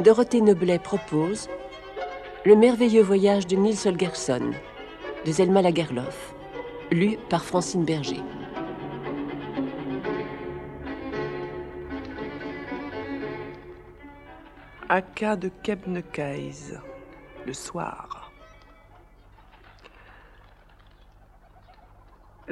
[0.00, 1.48] Dorothée Noblet propose
[2.44, 4.52] Le merveilleux voyage de Nils Holgersson
[5.26, 6.34] de Zelma Lagerlof,
[6.92, 8.22] lu par Francine Berger.
[14.88, 16.80] Aka de Kebnekaise,
[17.44, 18.17] le soir.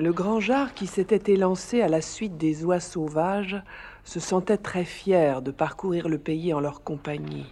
[0.07, 3.61] Le grand jar qui s'était élancé à la suite des oies sauvages
[4.05, 7.49] se sentait très fier de parcourir le pays en leur compagnie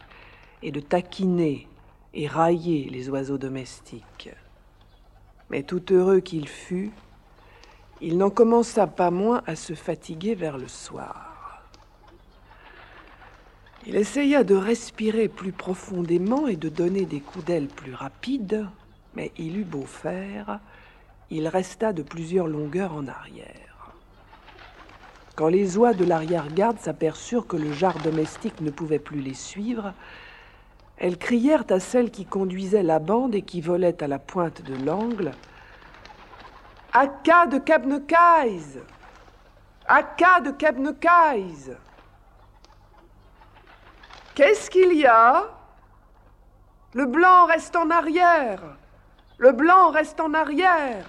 [0.62, 1.66] et de taquiner
[2.14, 4.30] et railler les oiseaux domestiques.
[5.50, 6.92] Mais tout heureux qu'il fût,
[8.00, 11.64] il n'en commença pas moins à se fatiguer vers le soir.
[13.84, 18.64] Il essaya de respirer plus profondément et de donner des coups d'aile plus rapides,
[19.16, 20.60] mais il eut beau faire,
[21.36, 23.92] il resta de plusieurs longueurs en arrière.
[25.34, 29.92] Quand les oies de l'arrière-garde s'aperçurent que le jar domestique ne pouvait plus les suivre,
[30.96, 34.76] elles crièrent à celle qui conduisait la bande et qui volait à la pointe de
[34.84, 35.32] l'angle
[36.92, 38.78] Aka de Kebnekaise
[39.88, 41.76] Aka de Kebnekaise
[44.36, 45.46] Qu'est-ce qu'il y a?
[46.92, 48.76] Le blanc reste en arrière
[49.38, 51.06] Le blanc reste en arrière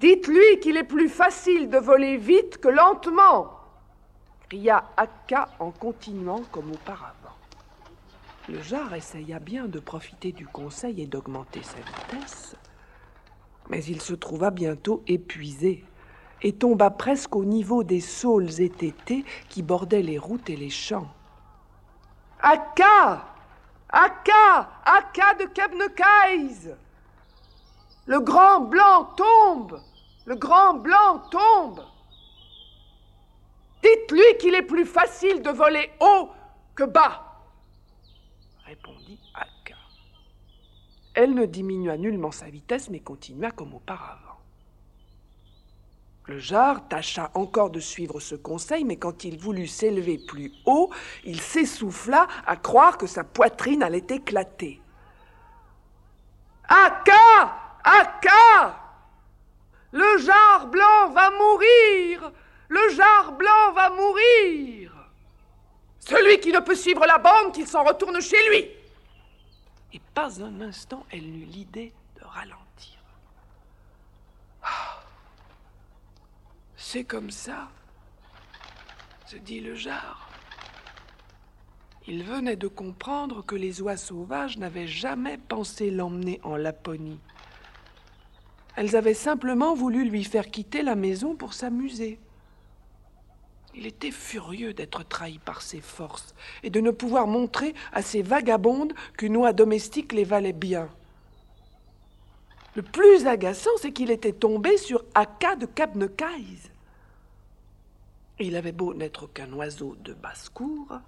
[0.00, 3.52] Dites-lui qu'il est plus facile de voler vite que lentement
[4.48, 7.14] cria Akka en continuant comme auparavant.
[8.48, 12.56] Le jar essaya bien de profiter du conseil et d'augmenter sa vitesse,
[13.70, 15.84] mais il se trouva bientôt épuisé
[16.42, 21.08] et tomba presque au niveau des saules étêtés qui bordaient les routes et les champs.
[22.40, 23.33] Akka
[23.94, 26.76] Akka Akka de Kebnekaise
[28.06, 29.80] Le grand blanc tombe
[30.26, 31.84] Le grand blanc tombe
[33.82, 36.30] Dites-lui qu'il est plus facile de voler haut
[36.74, 37.34] que bas
[38.64, 39.76] répondit Akka.
[41.14, 44.33] Elle ne diminua nullement sa vitesse, mais continua comme auparavant.
[46.26, 50.90] Le jar tâcha encore de suivre ce conseil, mais quand il voulut s'élever plus haut,
[51.24, 54.80] il s'essouffla à croire que sa poitrine allait éclater.
[56.66, 57.12] Akka
[57.84, 58.80] Akka
[59.92, 62.32] Le jar blanc va mourir!
[62.68, 64.92] Le jar blanc va mourir!
[65.98, 68.70] Celui qui ne peut suivre la bande, qu'il s'en retourne chez lui!
[69.92, 72.63] Et pas un instant elle n'eut l'idée de ralentir.
[76.94, 77.70] C'est comme ça,
[79.26, 80.30] se dit le jar.
[82.06, 87.18] Il venait de comprendre que les oies sauvages n'avaient jamais pensé l'emmener en Laponie.
[88.76, 92.20] Elles avaient simplement voulu lui faire quitter la maison pour s'amuser.
[93.74, 98.22] Il était furieux d'être trahi par ses forces et de ne pouvoir montrer à ces
[98.22, 100.88] vagabondes qu'une oie domestique les valait bien.
[102.76, 106.70] Le plus agaçant, c'est qu'il était tombé sur Aka de Kebnekaise.
[108.40, 111.00] Il avait beau n'être qu'un oiseau de basse-cour,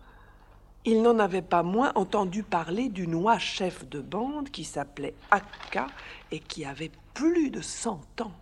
[0.85, 5.89] il n'en avait pas moins entendu parler d'une oie chef de bande qui s'appelait Akka
[6.31, 8.33] et qui avait plus de cent ans.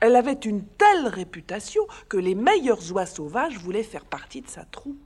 [0.00, 4.64] Elle avait une telle réputation que les meilleures oies sauvages voulaient faire partie de sa
[4.64, 4.96] troupe.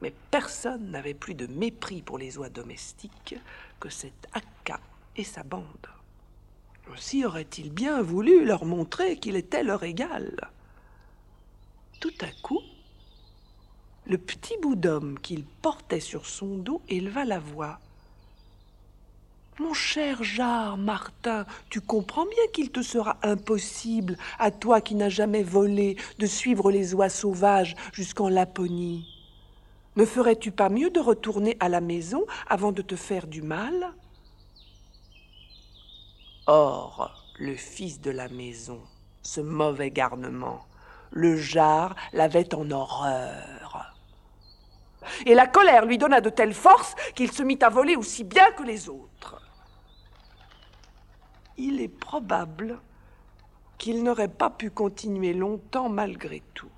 [0.00, 3.36] Mais personne n'avait plus de mépris pour les oies domestiques
[3.80, 4.80] que cet Akka
[5.16, 5.88] et sa bande.
[6.90, 10.50] Aussi aurait-il bien voulu leur montrer qu'il était leur égal.
[12.02, 12.60] Tout à coup,
[14.06, 17.78] le petit bout d'homme qu'il portait sur son dos éleva la voix.
[19.60, 25.10] Mon cher Jar Martin, tu comprends bien qu'il te sera impossible, à toi qui n'as
[25.10, 29.06] jamais volé, de suivre les oies sauvages jusqu'en Laponie.
[29.94, 33.94] Ne ferais-tu pas mieux de retourner à la maison avant de te faire du mal?
[36.48, 38.80] Or, le fils de la maison,
[39.22, 40.66] ce mauvais garnement,
[41.12, 43.94] le jar l'avait en horreur.
[45.26, 48.50] Et la colère lui donna de telle force qu'il se mit à voler aussi bien
[48.52, 49.40] que les autres.
[51.56, 52.78] Il est probable
[53.78, 56.70] qu'il n'aurait pas pu continuer longtemps malgré tout.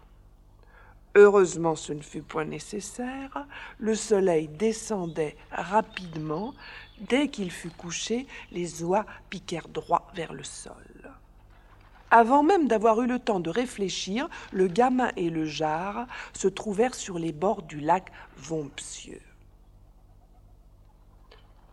[1.16, 3.46] Heureusement, ce ne fut point nécessaire.
[3.78, 6.54] Le soleil descendait rapidement.
[6.98, 10.93] Dès qu'il fut couché, les oies piquèrent droit vers le sol.
[12.10, 16.94] Avant même d'avoir eu le temps de réfléchir, le gamin et le jar se trouvèrent
[16.94, 19.22] sur les bords du lac Vompsieux.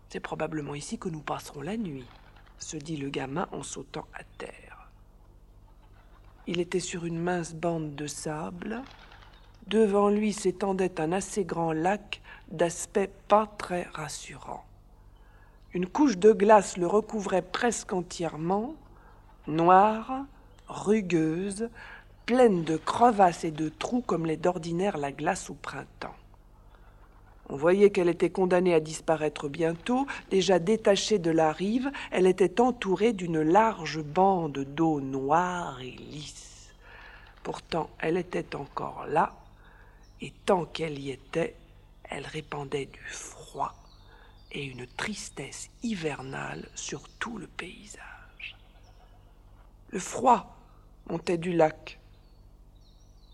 [0.10, 2.08] C'est probablement ici que nous passerons la nuit,
[2.58, 4.90] se dit le gamin en sautant à terre.
[6.48, 8.82] Il était sur une mince bande de sable,
[9.68, 14.66] devant lui s'étendait un assez grand lac d'aspect pas très rassurant.
[15.74, 18.76] Une couche de glace le recouvrait presque entièrement,
[19.48, 20.26] noire,
[20.68, 21.70] rugueuse,
[22.26, 26.16] pleine de crevasses et de trous comme l'est d'ordinaire la glace au printemps.
[27.50, 30.08] On voyait qu'elle était condamnée à disparaître bientôt.
[30.30, 36.70] Déjà détachée de la rive, elle était entourée d'une large bande d'eau noire et lisse.
[37.44, 39.34] Pourtant, elle était encore là,
[40.22, 41.56] et tant qu'elle y était,
[42.04, 43.74] elle répandait du froid
[44.54, 48.11] et une tristesse hivernale sur tout le paysage.
[49.92, 50.58] Le froid
[51.10, 52.00] montait du lac.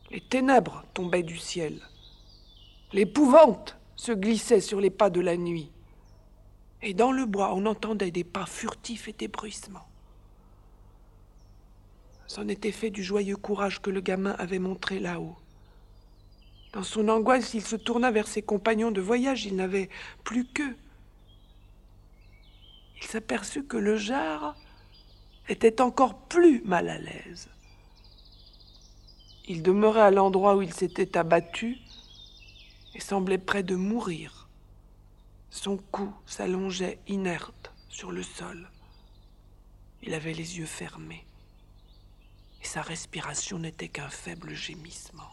[0.09, 1.79] Les ténèbres tombaient du ciel.
[2.93, 5.71] L'épouvante se glissait sur les pas de la nuit.
[6.81, 9.87] Et dans le bois, on entendait des pas furtifs et des bruissements.
[12.27, 15.35] C'en était fait du joyeux courage que le gamin avait montré là-haut.
[16.73, 19.89] Dans son angoisse, il se tourna vers ses compagnons de voyage, il n'avait
[20.23, 20.75] plus qu'eux.
[22.97, 24.55] Il s'aperçut que le jarre
[25.49, 27.49] était encore plus mal à l'aise.
[29.47, 31.77] Il demeurait à l'endroit où il s'était abattu
[32.95, 34.47] et semblait près de mourir.
[35.49, 38.69] Son cou s'allongeait inerte sur le sol.
[40.03, 41.25] Il avait les yeux fermés
[42.61, 45.31] et sa respiration n'était qu'un faible gémissement.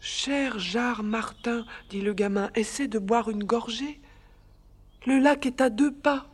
[0.00, 4.00] Cher Jarre Martin, dit le gamin, essaie de boire une gorgée.
[5.06, 6.26] Le lac est à deux pas.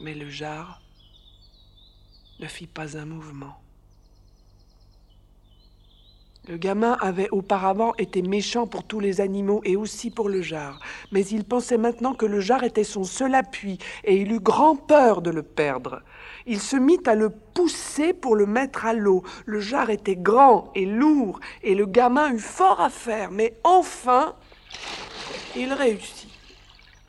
[0.00, 0.80] Mais le jarre
[2.40, 3.60] ne fit pas un mouvement.
[6.48, 10.80] Le gamin avait auparavant été méchant pour tous les animaux et aussi pour le jarre,
[11.12, 14.74] mais il pensait maintenant que le jarre était son seul appui, et il eut grand
[14.74, 16.02] peur de le perdre.
[16.46, 19.22] Il se mit à le pousser pour le mettre à l'eau.
[19.44, 24.34] Le jarre était grand et lourd, et le gamin eut fort à faire, mais enfin
[25.54, 26.30] il réussit.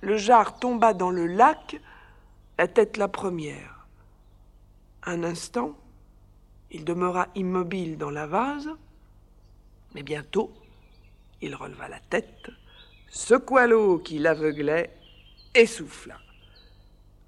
[0.02, 1.80] Le jarre tomba dans le lac,
[2.62, 3.88] la tête la première.
[5.02, 5.76] Un instant,
[6.70, 8.70] il demeura immobile dans la vase,
[9.96, 10.52] mais bientôt,
[11.42, 12.52] il releva la tête,
[13.10, 14.92] secoua l'eau qui l'aveuglait
[15.56, 16.20] et souffla.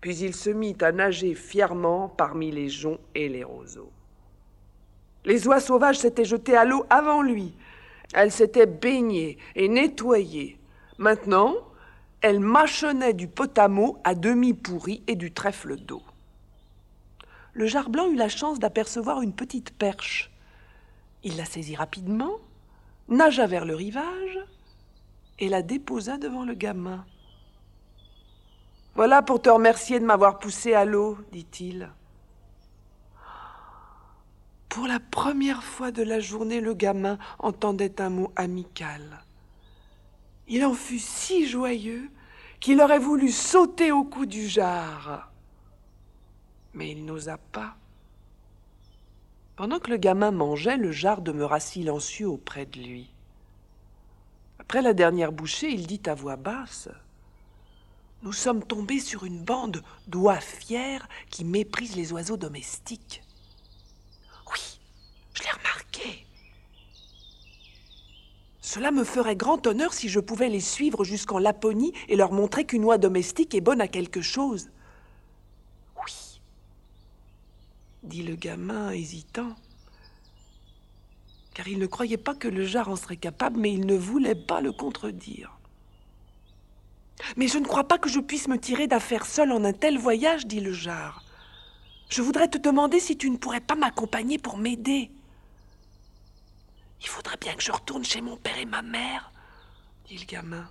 [0.01, 3.91] Puis il se mit à nager fièrement parmi les joncs et les roseaux.
[5.25, 7.55] Les oies sauvages s'étaient jetées à l'eau avant lui.
[8.13, 10.59] Elles s'étaient baignées et nettoyées.
[10.99, 11.55] Maintenant,
[12.23, 16.01] elles mâchonnaient du potamo à demi pourri et du trèfle d'eau.
[17.51, 20.31] Le jarre blanc eut la chance d'apercevoir une petite perche.
[21.23, 22.37] Il la saisit rapidement
[23.09, 24.39] nagea vers le rivage
[25.37, 27.05] et la déposa devant le gamin.
[28.95, 31.89] Voilà pour te remercier de m'avoir poussé à l'eau, dit-il.
[34.69, 39.22] Pour la première fois de la journée, le gamin entendait un mot amical.
[40.47, 42.09] Il en fut si joyeux
[42.59, 45.31] qu'il aurait voulu sauter au cou du jarre.
[46.73, 47.75] Mais il n'osa pas.
[49.55, 53.13] Pendant que le gamin mangeait, le jarre demeura silencieux auprès de lui.
[54.59, 56.89] Après la dernière bouchée, il dit à voix basse
[58.23, 63.21] Nous sommes tombés sur une bande d'oies fiers qui méprisent les oiseaux domestiques.
[64.51, 64.79] Oui,
[65.33, 66.25] je l'ai remarqué.
[68.73, 72.65] Cela me ferait grand honneur si je pouvais les suivre jusqu'en Laponie et leur montrer
[72.65, 74.69] qu'une oie domestique est bonne à quelque chose
[78.03, 79.55] dit le gamin hésitant,
[81.53, 84.35] car il ne croyait pas que le jarre en serait capable, mais il ne voulait
[84.35, 85.57] pas le contredire.
[87.37, 89.97] Mais je ne crois pas que je puisse me tirer d'affaire seul en un tel
[89.97, 91.23] voyage, dit le jarre.
[92.09, 95.09] Je voudrais te demander si tu ne pourrais pas m'accompagner pour m'aider.
[97.03, 99.31] Il faudrait bien que je retourne chez mon père et ma mère,
[100.05, 100.67] dit le gamin.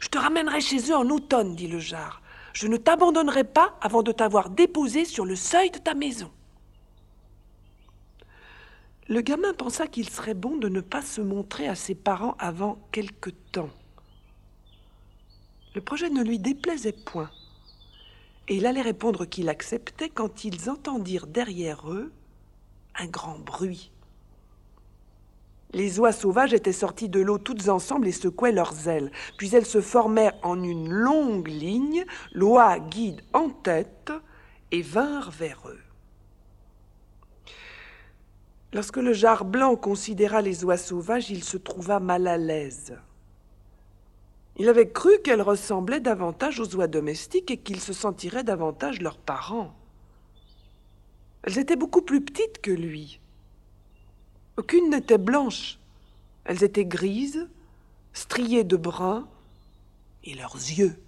[0.00, 2.22] Je te ramènerai chez eux en automne, dit le jarre.
[2.52, 6.30] Je ne t'abandonnerai pas avant de t'avoir déposé sur le seuil de ta maison.
[9.08, 12.78] Le gamin pensa qu'il serait bon de ne pas se montrer à ses parents avant
[12.92, 13.70] quelque temps.
[15.74, 17.30] Le projet ne lui déplaisait point,
[18.48, 22.12] et il allait répondre qu'il acceptait quand ils entendirent derrière eux
[22.96, 23.90] un grand bruit.
[25.72, 29.10] Les oies sauvages étaient sorties de l'eau toutes ensemble et secouaient leurs ailes.
[29.36, 34.12] Puis elles se formèrent en une longue ligne, l'oie guide en tête,
[34.70, 35.80] et vinrent vers eux.
[38.72, 42.98] Lorsque le jarre blanc considéra les oies sauvages, il se trouva mal à l'aise.
[44.56, 49.18] Il avait cru qu'elles ressemblaient davantage aux oies domestiques et qu'ils se sentiraient davantage leurs
[49.18, 49.74] parents.
[51.42, 53.20] Elles étaient beaucoup plus petites que lui.
[54.58, 55.78] Aucune n'était blanche.
[56.44, 57.48] Elles étaient grises,
[58.12, 59.28] striées de brun,
[60.24, 61.00] et leurs yeux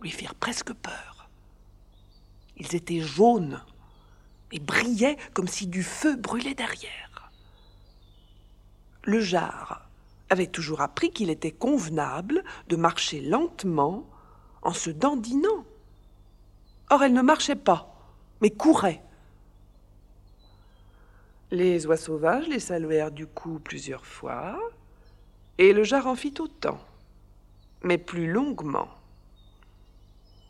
[0.00, 1.28] lui firent presque peur.
[2.56, 3.60] Ils étaient jaunes
[4.52, 7.32] et brillaient comme si du feu brûlait derrière.
[9.02, 9.88] Le jar
[10.30, 14.08] avait toujours appris qu'il était convenable de marcher lentement
[14.62, 15.64] en se dandinant.
[16.88, 17.98] Or elle ne marchait pas,
[18.40, 19.03] mais courait.
[21.50, 24.58] Les oies sauvages les saluèrent du coup plusieurs fois,
[25.58, 26.80] et le jar en fit autant,
[27.82, 28.88] mais plus longuement.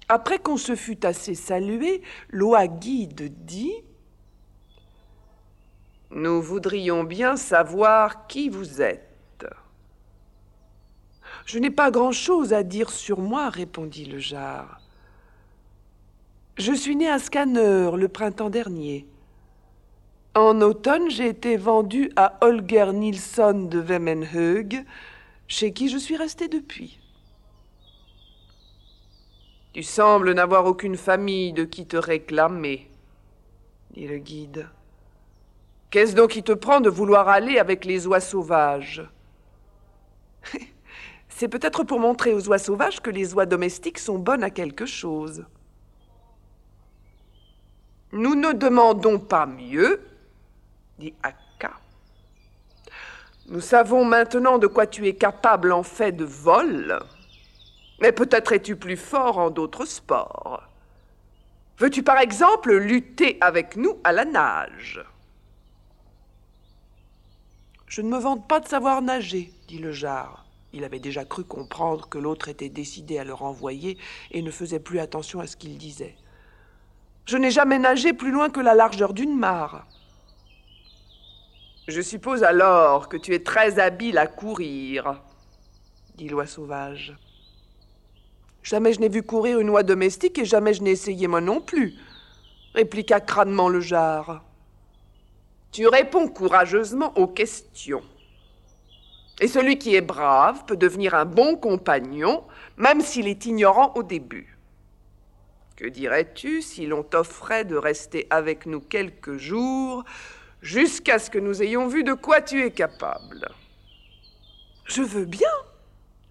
[0.08, 3.74] Après qu'on se fut assez salué, l'oie guide dit
[6.10, 9.46] Nous voudrions bien savoir qui vous êtes.
[11.46, 14.80] Je n'ai pas grand-chose à dire sur moi, répondit le jar.
[16.56, 19.06] Je suis né à Scanner le printemps dernier.
[20.35, 24.85] En automne, j'ai été vendu à Holger Nilsson de Wemmenhög,
[25.47, 26.99] chez qui je suis resté depuis.
[29.73, 32.91] Tu sembles n'avoir aucune famille de qui te réclamer,
[33.93, 34.69] dit le guide.
[35.91, 39.09] Qu'est-ce donc qui te prend de vouloir aller avec les oies sauvages?
[41.29, 44.87] C'est peut-être pour montrer aux oies sauvages que les oies domestiques sont bonnes à quelque
[44.87, 45.45] chose.
[48.11, 50.00] Nous ne demandons pas mieux,
[50.98, 51.72] dit Akka.
[53.46, 56.98] Nous savons maintenant de quoi tu es capable en fait de vol,
[58.00, 60.62] mais peut-être es-tu plus fort en d'autres sports.
[61.78, 65.04] Veux-tu par exemple lutter avec nous à la nage?
[67.86, 70.44] Je ne me vante pas de savoir nager, dit le jar.
[70.72, 73.96] Il avait déjà cru comprendre que l'autre était décidé à le renvoyer
[74.32, 76.16] et ne faisait plus attention à ce qu'il disait.
[77.26, 79.86] Je n'ai jamais nagé plus loin que la largeur d'une mare.
[81.87, 85.21] Je suppose alors que tu es très habile à courir,
[86.14, 87.14] dit l'oie sauvage.
[88.62, 91.61] Jamais je n'ai vu courir une oie domestique et jamais je n'ai essayé moi non
[91.61, 91.95] plus,
[92.75, 94.43] répliqua crânement le jar.
[95.73, 98.03] Tu réponds courageusement aux questions.
[99.41, 102.45] Et celui qui est brave peut devenir un bon compagnon,
[102.79, 104.57] même s'il est ignorant au début.
[105.76, 110.05] Que dirais-tu si l'on t'offrait de rester avec nous quelques jours
[110.64, 113.47] jusqu'à ce que nous ayons vu de quoi tu es capable
[114.87, 115.50] Je veux bien,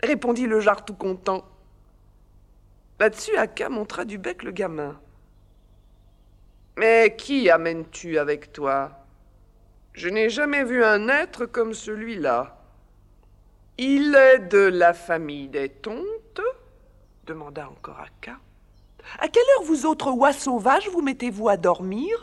[0.02, 1.46] répondit le jar tout content.
[3.00, 5.00] Là-dessus, Aka montra du bec le gamin.
[6.78, 9.06] Mais qui amènes-tu avec toi?
[9.94, 12.58] Je n'ai jamais vu un être comme celui-là.
[13.78, 16.42] Il est de la famille des tontes?
[17.26, 18.38] demanda encore Aka.
[19.20, 22.18] À quelle heure vous autres oies sauvages vous mettez-vous à dormir?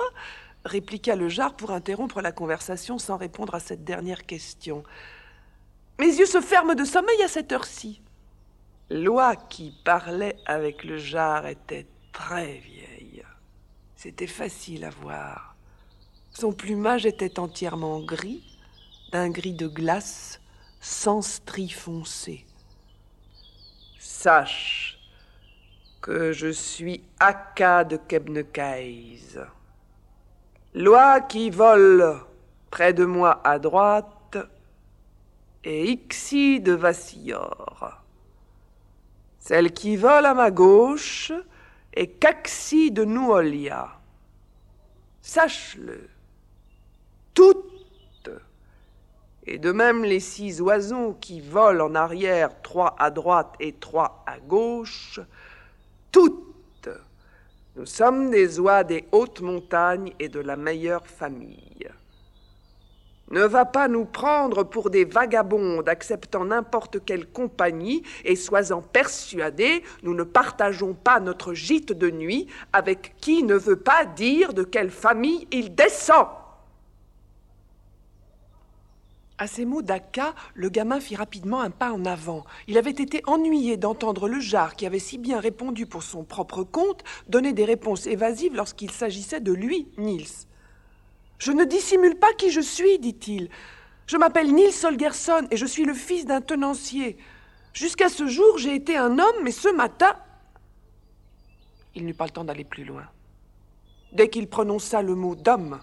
[0.65, 4.83] Répliqua le jar pour interrompre la conversation sans répondre à cette dernière question.
[5.99, 8.01] Mes yeux se ferment de sommeil à cette heure-ci.
[8.91, 13.23] L'oie qui parlait avec le jar était très vieille.
[13.97, 15.55] C'était facile à voir.
[16.31, 18.43] Son plumage était entièrement gris,
[19.13, 20.41] d'un gris de glace
[20.81, 22.47] sans stries foncées.
[23.99, 24.99] Sache
[26.01, 29.41] que je suis Akka de Kebnekaise.
[30.75, 32.21] Loi qui vole
[32.71, 34.39] près de moi à droite
[35.65, 38.03] et Ixi de Vassior.
[39.39, 41.33] Celle qui vole à ma gauche
[41.93, 43.89] est Kaxi de Nuolia.
[45.21, 46.09] Sache-le.
[47.35, 47.71] Tout
[49.47, 54.23] et de même les six oiseaux qui volent en arrière, trois à droite et trois
[54.27, 55.21] à gauche,
[56.13, 56.50] toutes,
[57.81, 61.89] nous sommes des oies des hautes montagnes et de la meilleure famille.
[63.31, 69.83] Ne va pas nous prendre pour des vagabondes acceptant n'importe quelle compagnie et sois-en persuadé,
[70.03, 74.63] nous ne partageons pas notre gîte de nuit avec qui ne veut pas dire de
[74.63, 76.27] quelle famille il descend.
[79.41, 82.45] À ces mots d'Aka, le gamin fit rapidement un pas en avant.
[82.69, 86.63] Il avait été ennuyé d'entendre le jar, qui avait si bien répondu pour son propre
[86.63, 90.27] compte, donner des réponses évasives lorsqu'il s'agissait de lui, Niels.
[91.39, 93.49] Je ne dissimule pas qui je suis, dit-il.
[94.07, 97.17] Je m'appelle Niels Holgersson et je suis le fils d'un tenancier.
[97.73, 100.17] Jusqu'à ce jour, j'ai été un homme, mais ce matin.
[101.95, 103.05] Il n'eut pas le temps d'aller plus loin.
[104.13, 105.81] Dès qu'il prononça le mot d'homme,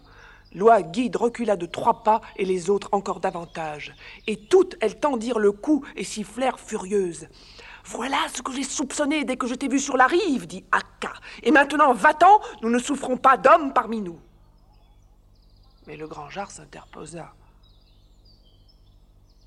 [0.53, 3.93] Loi guide recula de trois pas et les autres encore davantage.
[4.27, 7.27] Et toutes elles tendirent le cou et sifflèrent furieuses.
[7.85, 11.13] Voilà ce que j'ai soupçonné dès que je t'ai vu sur la rive, dit Akka.
[11.43, 14.19] Et maintenant, va-t'en, nous ne souffrons pas d'hommes parmi nous.
[15.85, 17.33] Mais le grand Jard s'interposa.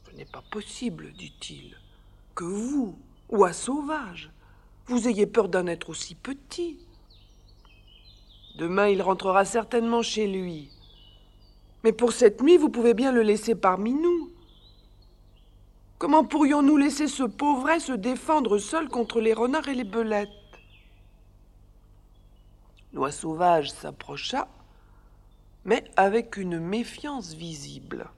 [0.06, 1.76] Ce n'est pas possible, dit-il,
[2.34, 4.30] que vous, oie sauvage,
[4.86, 6.78] vous ayez peur d'un être aussi petit.
[8.56, 10.70] Demain, il rentrera certainement chez lui.
[11.84, 14.30] Mais pour cette nuit, vous pouvez bien le laisser parmi nous.
[15.98, 20.28] Comment pourrions-nous laisser ce pauvre se défendre seul contre les renards et les belettes?
[22.92, 24.48] L'oie sauvage s'approcha,
[25.64, 28.08] mais avec une méfiance visible.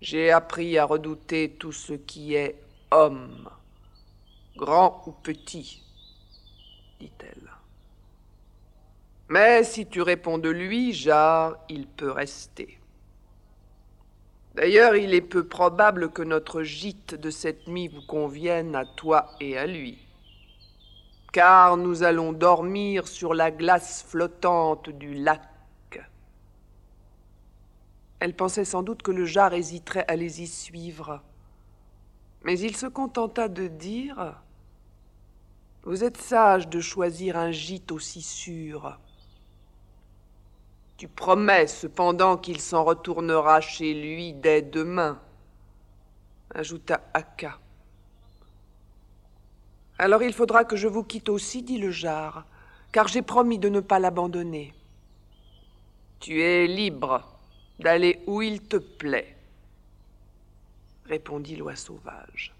[0.00, 3.48] J'ai appris à redouter tout ce qui est homme,
[4.56, 5.82] grand ou petit,
[7.00, 7.55] dit-elle.
[9.28, 12.78] Mais si tu réponds de lui, Jarre, il peut rester.
[14.54, 19.30] D'ailleurs, il est peu probable que notre gîte de cette nuit vous convienne à toi
[19.40, 19.98] et à lui.
[21.32, 25.42] Car nous allons dormir sur la glace flottante du lac.
[28.18, 31.20] Elle pensait sans doute que le jar hésiterait à les y suivre.
[32.44, 34.40] Mais il se contenta de dire
[35.82, 38.98] Vous êtes sage de choisir un gîte aussi sûr.
[40.96, 45.20] Tu promets cependant qu'il s'en retournera chez lui dès demain,
[46.54, 47.58] ajouta Akka.
[49.98, 52.46] Alors il faudra que je vous quitte aussi, dit le jar,
[52.92, 54.72] car j'ai promis de ne pas l'abandonner.
[56.18, 57.38] Tu es libre
[57.78, 59.36] d'aller où il te plaît,
[61.04, 62.55] répondit l'oie sauvage.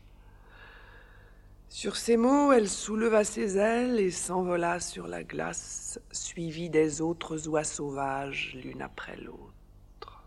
[1.69, 7.49] Sur ces mots, elle souleva ses ailes et s'envola sur la glace, suivie des autres
[7.49, 10.23] oies sauvages l'une après l'autre.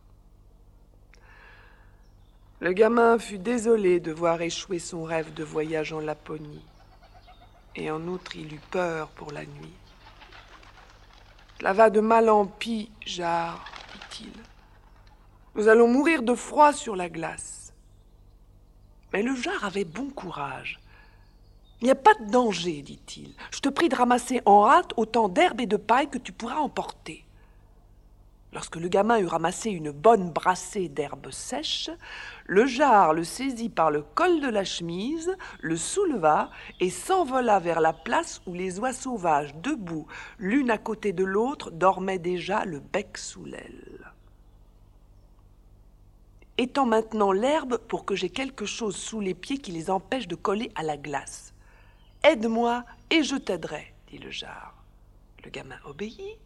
[2.59, 6.65] Le gamin fut désolé de voir échouer son rêve de voyage en Laponie,
[7.75, 9.73] et en outre il eut peur pour la nuit.
[11.57, 14.33] Cela va de mal en pis, Jarre, dit-il.
[15.55, 17.73] Nous allons mourir de froid sur la glace.
[19.11, 20.79] Mais le jar avait bon courage.
[21.81, 23.33] Il n'y a pas de danger, dit-il.
[23.51, 26.57] Je te prie de ramasser en hâte autant d'herbes et de paille que tu pourras
[26.57, 27.25] emporter.
[28.51, 31.91] Lorsque le gamin eut ramassé une bonne brassée d'herbes sèches,
[32.47, 37.79] le jar le saisit par le col de la chemise, le souleva et s'envola vers
[37.79, 40.07] la place où les oies sauvages, debout,
[40.39, 44.11] l'une à côté de l'autre, dormaient déjà le bec sous l'aile.
[46.57, 50.35] Étends maintenant l'herbe pour que j'ai quelque chose sous les pieds qui les empêche de
[50.35, 51.53] coller à la glace.
[52.23, 54.75] Aide-moi et je t'aiderai, dit le jar.
[55.43, 56.37] Le gamin obéit,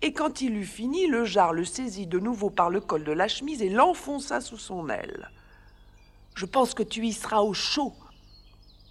[0.00, 3.12] et quand il eut fini, le jar le saisit de nouveau par le col de
[3.12, 5.30] la chemise et l'enfonça sous son aile.
[6.34, 7.94] Je pense que tu y seras au chaud,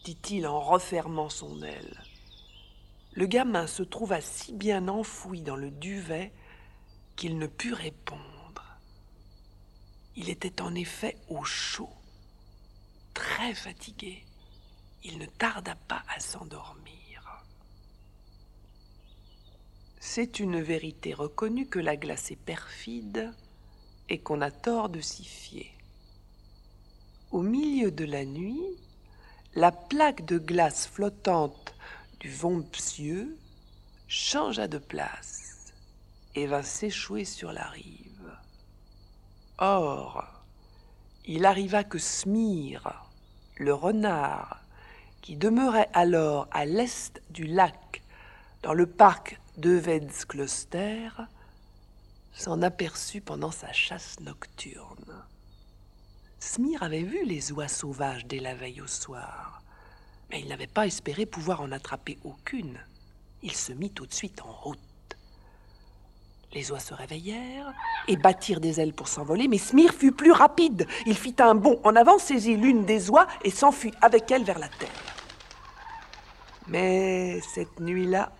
[0.04, 2.04] dit-il en refermant son aile.
[3.14, 6.34] Le gamin se trouva si bien enfoui dans le duvet
[7.16, 8.22] qu'il ne put répondre.
[10.16, 11.94] Il était en effet au chaud,
[13.14, 14.27] très fatigué
[15.08, 17.44] il ne tarda pas à s'endormir.
[20.00, 23.34] C'est une vérité reconnue que la glace est perfide
[24.10, 25.74] et qu'on a tort de s'y fier.
[27.32, 28.64] Au milieu de la nuit,
[29.56, 31.74] la plaque de glace flottante
[32.20, 33.38] du Vompsieux
[34.08, 35.74] changea de place
[36.36, 38.38] et vint s'échouer sur la rive.
[39.58, 40.44] Or,
[41.26, 43.06] il arriva que Smire,
[43.58, 44.67] le renard,
[45.28, 48.02] qui demeurait alors à l'est du lac,
[48.64, 51.10] dans le parc d'Euvedskloster,
[52.32, 55.26] s'en aperçut pendant sa chasse nocturne.
[56.40, 59.62] Smir avait vu les oies sauvages dès la veille au soir,
[60.30, 62.80] mais il n'avait pas espéré pouvoir en attraper aucune.
[63.44, 64.80] Il se mit tout de suite en route.
[66.54, 67.74] Les oies se réveillèrent
[68.08, 70.88] et battirent des ailes pour s'envoler, mais Smir fut plus rapide.
[71.06, 74.60] Il fit un bond en avant, saisit l'une des oies et s'enfuit avec elle vers
[74.60, 75.17] la terre.
[76.68, 78.32] Mais cette nuit-là,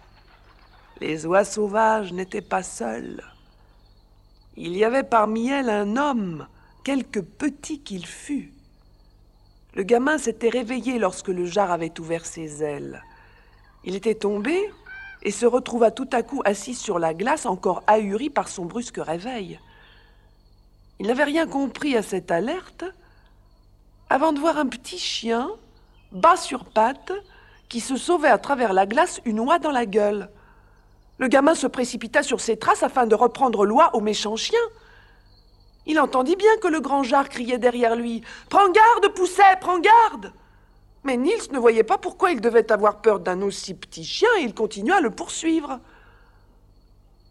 [1.00, 3.24] les oies sauvages n'étaient pas seules.
[4.56, 6.48] Il y avait parmi elles un homme,
[6.84, 8.52] quelque petit qu'il fût.
[9.76, 13.04] Le gamin s'était réveillé lorsque le jar avait ouvert ses ailes.
[13.84, 14.58] Il était tombé
[15.22, 18.98] et se retrouva tout à coup assis sur la glace, encore ahuri par son brusque
[18.98, 19.60] réveil.
[21.00, 22.84] Il n'avait rien compris à cette alerte
[24.10, 25.50] avant de voir un petit chien,
[26.12, 27.14] bas sur pattes,
[27.70, 30.30] qui se sauvait à travers la glace une oie dans la gueule.
[31.18, 34.60] Le gamin se précipita sur ses traces afin de reprendre l'oie au méchant chien.
[35.86, 40.34] Il entendit bien que le grand jar criait derrière lui Prends garde, Pousset, prends garde
[41.04, 44.44] Mais Niels ne voyait pas pourquoi il devait avoir peur d'un aussi petit chien et
[44.44, 45.80] il continua à le poursuivre.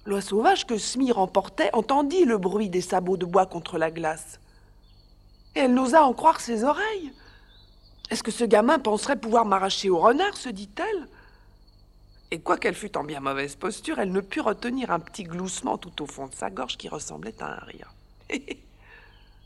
[0.06, 4.40] L'oie sauvage que Smir emportait entendit le bruit des sabots de bois contre la glace.
[5.54, 7.12] Et elle n'osa en croire ses oreilles.
[8.10, 11.08] Est-ce que ce gamin penserait pouvoir m'arracher au renard se dit-elle.
[12.30, 16.02] Et quoiqu'elle fût en bien mauvaise posture, elle ne put retenir un petit gloussement tout
[16.02, 17.94] au fond de sa gorge qui ressemblait à un rire.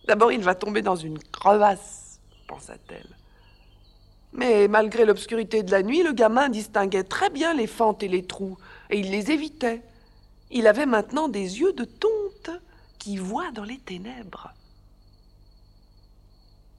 [0.06, 3.16] D'abord, il va tomber dans une crevasse, pensa-t-elle.
[4.32, 8.24] Mais malgré l'obscurité de la nuit, le gamin distinguait très bien les fentes et les
[8.24, 8.56] trous,
[8.88, 9.82] et il les évitait.
[10.50, 12.50] Il avait maintenant des yeux de tonte
[12.98, 14.52] qui voient dans les ténèbres.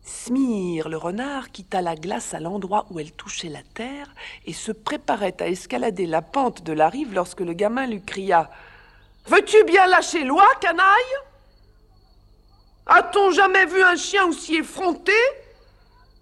[0.03, 4.07] Smir, le renard, quitta la glace à l'endroit où elle touchait la terre
[4.45, 8.49] et se préparait à escalader la pente de la rive lorsque le gamin lui cria
[9.27, 11.15] Veux-tu bien lâcher loi, canaille?
[12.87, 15.13] A-t-on jamais vu un chien aussi effronté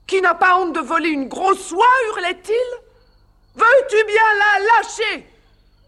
[0.05, 2.83] Qui n'a pas honte de voler une grosse oie hurlait-il?
[3.55, 5.25] Veux-tu bien la lâcher?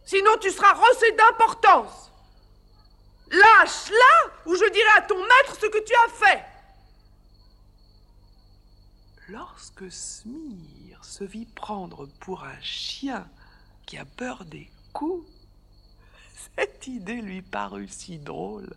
[0.05, 2.11] Sinon tu seras rossé d'importance.
[3.29, 6.50] Lâche-la ou je dirai à ton maître ce que tu as fait.
[9.31, 13.25] Lorsque Smir se vit prendre pour un chien
[13.85, 15.25] qui a peur des coups,
[16.57, 18.75] cette idée lui parut si drôle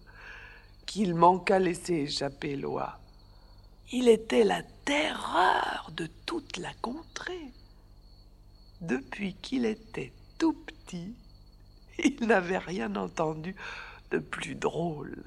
[0.86, 3.00] qu'il manqua laisser échapper l'oie.
[3.90, 7.50] Il était la terreur de toute la contrée.
[8.80, 11.16] Depuis qu'il était tout petit,
[11.98, 13.56] il n'avait rien entendu
[14.12, 15.24] de plus drôle.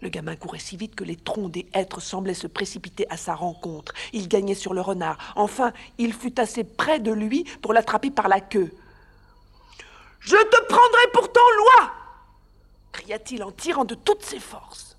[0.00, 3.34] Le gamin courait si vite que les troncs des hêtres semblaient se précipiter à sa
[3.34, 3.92] rencontre.
[4.12, 5.18] Il gagnait sur le renard.
[5.34, 8.72] Enfin, il fut assez près de lui pour l'attraper par la queue.
[10.20, 11.92] Je te prendrai pour ton loi
[12.98, 14.96] cria-t-il en tirant de toutes ses forces.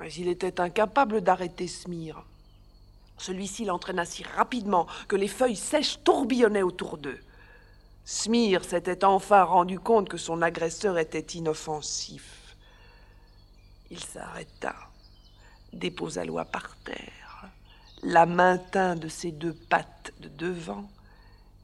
[0.00, 2.24] Mais il était incapable d'arrêter Smir.
[3.18, 7.20] Celui-ci l'entraîna si rapidement que les feuilles sèches tourbillonnaient autour d'eux.
[8.04, 12.41] Smir s'était enfin rendu compte que son agresseur était inoffensif.
[13.92, 14.74] Il s'arrêta,
[15.74, 17.44] déposa l'oie par terre,
[18.02, 20.88] la maintint de ses deux pattes de devant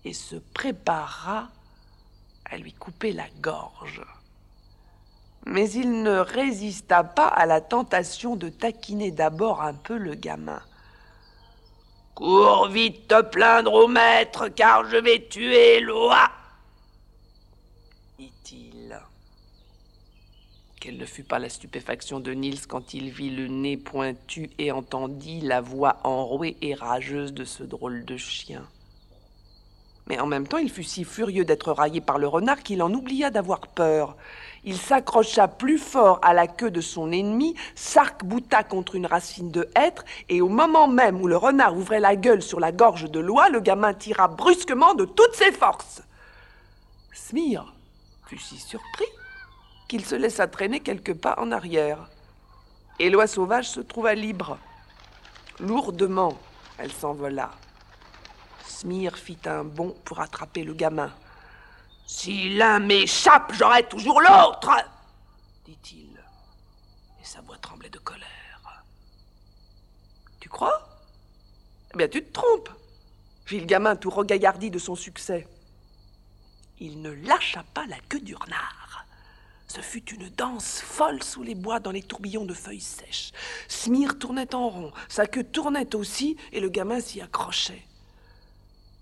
[0.05, 1.49] et se prépara
[2.45, 4.03] à lui couper la gorge.
[5.47, 10.61] Mais il ne résista pas à la tentation de taquiner d'abord un peu le gamin.
[12.15, 16.31] Cours vite te plaindre au maître, car je vais tuer l'oie,
[18.19, 19.01] dit-il.
[20.81, 24.71] Quelle ne fut pas la stupéfaction de Niels quand il vit le nez pointu et
[24.71, 28.63] entendit la voix enrouée et rageuse de ce drôle de chien.
[30.07, 32.93] Mais en même temps, il fut si furieux d'être raillé par le renard qu'il en
[32.95, 34.17] oublia d'avoir peur.
[34.63, 39.69] Il s'accrocha plus fort à la queue de son ennemi, s'arc-bouta contre une racine de
[39.77, 43.19] hêtre, et au moment même où le renard ouvrait la gueule sur la gorge de
[43.19, 46.03] l'oie, le gamin tira brusquement de toutes ses forces.
[47.13, 47.75] Smir
[48.27, 49.07] fut si surpris
[49.89, 52.09] qu'il se laissa traîner quelques pas en arrière.
[52.99, 54.59] Et l'oie sauvage se trouva libre.
[55.59, 56.39] Lourdement,
[56.77, 57.51] elle s'envola.
[58.67, 61.13] Smir fit un bond pour attraper le gamin.
[62.07, 64.71] Si l'un m'échappe, j'aurai toujours l'autre,
[65.65, 66.19] dit-il.
[67.21, 68.85] Et sa voix tremblait de colère.
[70.41, 70.89] Tu crois?
[71.93, 72.71] Eh bien, tu te trompes,
[73.45, 75.49] fit le gamin tout regaillardi de son succès.
[76.79, 78.88] Il ne lâcha pas la queue du renard.
[79.69, 83.33] Ce fut une danse folle sous les bois dans les tourbillons de feuilles sèches.
[83.69, 87.83] Smir tournait en rond, sa queue tournait aussi, et le gamin s'y accrochait.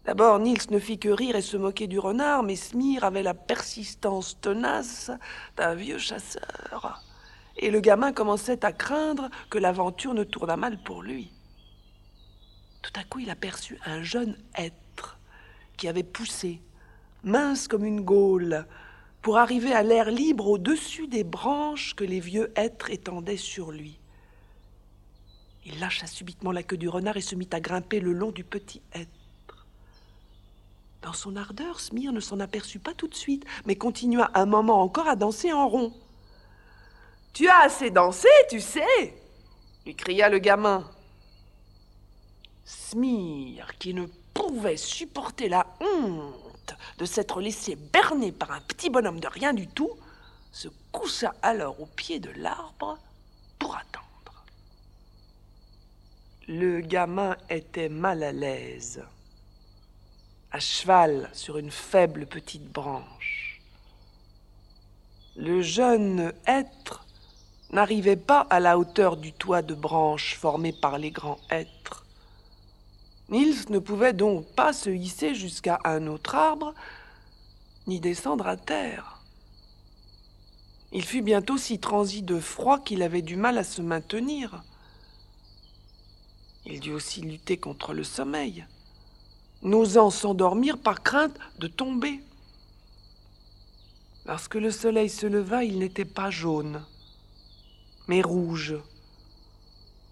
[0.05, 3.35] D'abord, Nils ne fit que rire et se moquer du renard, mais Smir avait la
[3.35, 5.11] persistance tenace
[5.57, 7.03] d'un vieux chasseur.
[7.57, 11.33] Et le gamin commençait à craindre que l'aventure ne tournât mal pour lui.
[12.83, 15.19] Tout à coup, il aperçut un jeune être
[15.77, 16.61] qui avait poussé,
[17.25, 18.67] mince comme une gaule,
[19.27, 23.99] pour arriver à l'air libre au-dessus des branches que les vieux êtres étendaient sur lui.
[25.65, 28.45] Il lâcha subitement la queue du renard et se mit à grimper le long du
[28.45, 29.67] petit être.
[31.03, 34.81] Dans son ardeur, Smir ne s'en aperçut pas tout de suite, mais continua un moment
[34.81, 35.93] encore à danser en rond.
[37.33, 39.13] Tu as assez dansé, tu sais
[39.85, 40.89] lui cria le gamin.
[42.65, 46.46] Smir, qui ne pouvait supporter la honte,
[46.99, 49.91] de s'être laissé berner par un petit bonhomme de rien du tout,
[50.53, 52.99] se coucha alors au pied de l'arbre
[53.59, 54.45] pour attendre.
[56.49, 59.03] Le gamin était mal à l'aise,
[60.53, 63.61] à cheval sur une faible petite branche.
[65.37, 67.05] Le jeune être
[67.71, 72.06] n'arrivait pas à la hauteur du toit de branche formé par les grands êtres.
[73.29, 76.75] Nils ne pouvait donc pas se hisser jusqu'à un autre arbre,
[77.87, 79.21] ni descendre à terre.
[80.93, 84.63] Il fut bientôt si transi de froid qu'il avait du mal à se maintenir.
[86.67, 88.65] Il dut aussi lutter contre le sommeil,
[89.63, 92.21] n'osant s'endormir par crainte de tomber.
[94.25, 96.83] Lorsque le soleil se leva, il n'était pas jaune,
[98.07, 98.77] mais rouge.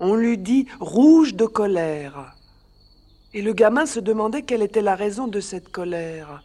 [0.01, 2.35] On lui dit rouge de colère.
[3.35, 6.45] Et le gamin se demandait quelle était la raison de cette colère.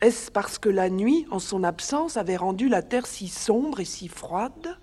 [0.00, 3.84] Est-ce parce que la nuit, en son absence, avait rendu la terre si sombre et
[3.84, 4.78] si froide?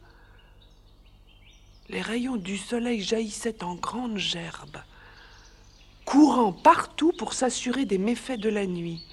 [1.87, 4.79] Les rayons du soleil jaillissaient en grandes gerbes,
[6.03, 9.05] courant partout pour s'assurer des méfaits de la nuit.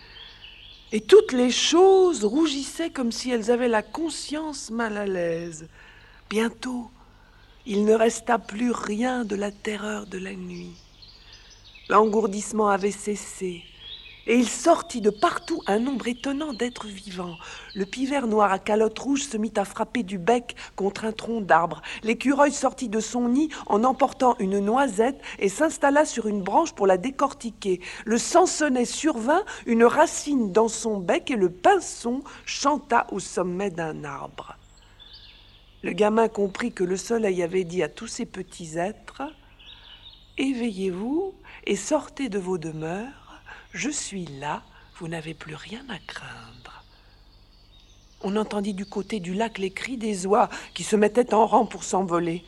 [0.91, 5.69] Et toutes les choses rougissaient comme si elles avaient la conscience mal à l'aise.
[6.29, 6.91] Bientôt,
[7.67, 10.75] il ne resta plus rien de la terreur de la nuit.
[11.91, 13.65] L'engourdissement avait cessé,
[14.29, 17.35] et il sortit de partout un nombre étonnant d'êtres vivants.
[17.75, 21.41] Le pivert noir à calotte rouge se mit à frapper du bec contre un tronc
[21.41, 21.83] d'arbre.
[22.05, 26.87] L'écureuil sortit de son nid en emportant une noisette et s'installa sur une branche pour
[26.87, 27.81] la décortiquer.
[28.05, 34.05] Le sansonnet survint, une racine dans son bec, et le pinson chanta au sommet d'un
[34.05, 34.57] arbre.
[35.83, 39.23] Le gamin comprit que le soleil avait dit à tous ces petits êtres
[40.41, 41.35] Éveillez-vous
[41.67, 43.43] et sortez de vos demeures,
[43.75, 44.63] je suis là,
[44.97, 46.83] vous n'avez plus rien à craindre.
[48.23, 51.67] On entendit du côté du lac les cris des oies qui se mettaient en rang
[51.67, 52.43] pour s'envoler.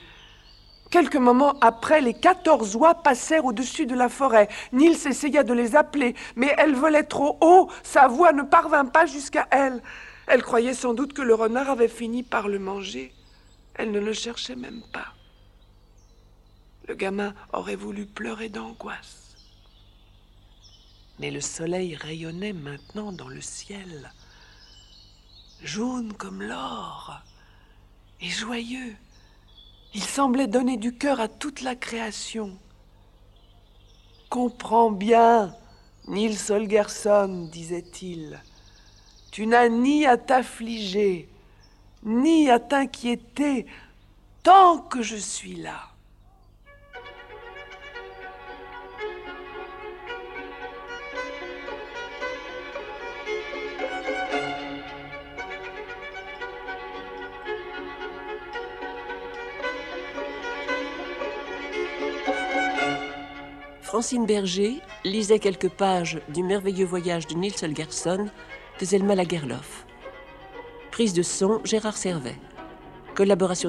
[0.91, 4.49] Quelques moments après, les quatorze oies passèrent au-dessus de la forêt.
[4.73, 9.05] Nils essaya de les appeler, mais elles volaient trop haut, sa voix ne parvint pas
[9.05, 9.83] jusqu'à elles.
[10.29, 13.13] Elle croyait sans doute que le renard avait fini par le manger.
[13.75, 15.13] Elle ne le cherchait même pas.
[16.93, 19.35] Le gamin aurait voulu pleurer d'angoisse.
[21.19, 24.13] Mais le soleil rayonnait maintenant dans le ciel,
[25.63, 27.23] jaune comme l'or
[28.21, 28.95] et joyeux.
[29.95, 32.59] Il semblait donner du cœur à toute la création.
[34.29, 35.57] Comprends bien,
[36.09, 38.39] Nils Holgersson, disait-il,
[39.31, 41.31] tu n'as ni à t'affliger,
[42.03, 43.65] ni à t'inquiéter
[44.43, 45.92] tant que je suis là.
[64.03, 68.27] Francine Berger lisait quelques pages du merveilleux voyage de Nils Holgersson
[68.81, 69.87] de Zelma Lagerlof.
[70.91, 72.35] Prise de son Gérard Servet.
[73.15, 73.69] Collaboration.